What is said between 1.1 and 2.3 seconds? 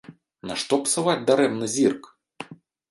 дарэмна зірк?